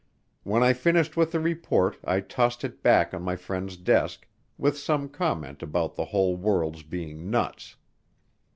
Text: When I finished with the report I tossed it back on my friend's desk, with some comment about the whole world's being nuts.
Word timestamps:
When 0.41 0.63
I 0.63 0.73
finished 0.73 1.15
with 1.15 1.31
the 1.31 1.39
report 1.39 1.97
I 2.03 2.21
tossed 2.21 2.63
it 2.63 2.81
back 2.81 3.13
on 3.13 3.21
my 3.21 3.35
friend's 3.35 3.77
desk, 3.77 4.27
with 4.57 4.75
some 4.79 5.07
comment 5.07 5.61
about 5.61 5.93
the 5.93 6.05
whole 6.05 6.35
world's 6.35 6.81
being 6.81 7.29
nuts. 7.29 7.75